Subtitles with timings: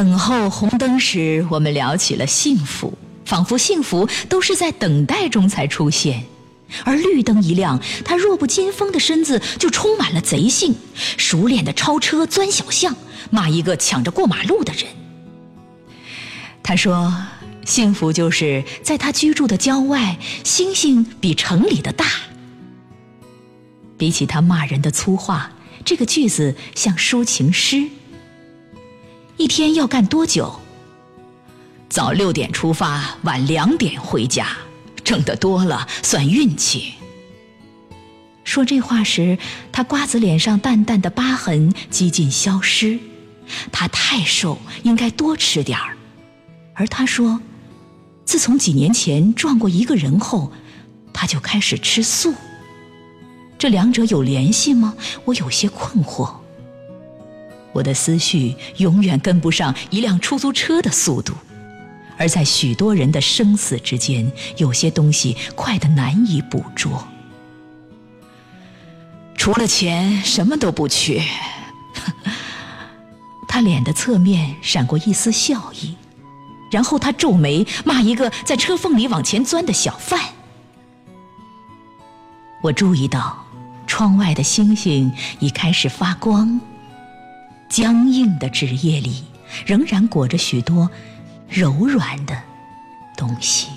[0.00, 6.24] 等候红灯时，我们聊起了幸福，仿佛幸福都是在等待中才出现。
[6.84, 10.74] 而绿灯一亮，他弱不禁风的身子就充满了贼性，
[11.18, 12.96] 熟练的超车、钻小巷，
[13.28, 14.84] 骂一个抢着过马路的人。
[16.62, 17.14] 他说
[17.66, 22.06] ：“幸福就是在他居住的郊外，星星比城里的大。”
[23.98, 25.52] 比起他骂人的粗话，
[25.84, 27.86] 这个句子像抒情诗。
[29.40, 30.54] 一天要干多久？
[31.88, 34.48] 早六点出发，晚两点回家。
[35.02, 36.92] 挣得多了算运气。
[38.44, 39.38] 说这话时，
[39.72, 42.98] 他瓜子脸上淡淡的疤痕几近消失。
[43.72, 45.96] 他太瘦，应该多吃点儿。
[46.74, 47.40] 而他说，
[48.26, 50.52] 自从几年前撞过一个人后，
[51.14, 52.34] 他就开始吃素。
[53.58, 54.94] 这两者有联系吗？
[55.24, 56.30] 我有些困惑。
[57.72, 61.34] 我的思绪永远跟不上一辆出租车的速度。
[62.16, 67.06] 而在许多人的生死之间，有些东西快得难以捕捉。
[69.36, 71.22] 除了钱，什么都不缺。
[73.48, 75.96] 他脸的侧面闪过一丝笑意，
[76.70, 80.20] 然后他皱眉骂一个在车缝里往前钻的小贩。
[82.62, 83.42] 我注意到，
[83.86, 86.60] 窗外的星星已开始发光。
[87.70, 89.22] 僵硬的纸页里
[89.64, 90.90] 仍然裹着许多
[91.48, 92.36] 柔软的
[93.16, 93.68] 东西。